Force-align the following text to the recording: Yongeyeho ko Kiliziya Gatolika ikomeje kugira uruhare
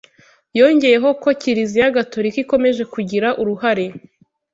Yongeyeho 0.59 1.09
ko 1.21 1.29
Kiliziya 1.41 1.95
Gatolika 1.97 2.37
ikomeje 2.43 2.83
kugira 2.93 3.27
uruhare 3.41 3.85